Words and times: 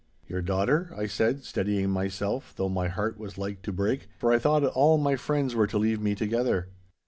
'Your 0.25 0.41
daughter?' 0.41 0.91
I 0.97 1.05
said, 1.05 1.43
steadying 1.43 1.91
myself, 1.91 2.55
though 2.55 2.69
my 2.69 2.87
heart 2.87 3.19
was 3.19 3.37
like 3.37 3.61
to 3.61 3.71
break, 3.71 4.07
for 4.17 4.33
I 4.33 4.39
thought 4.39 4.63
all 4.65 4.97
my 4.97 5.15
friends 5.15 5.53
were 5.53 5.67
to 5.67 5.77
leave 5.77 6.01
me 6.01 6.15
together. 6.15 6.69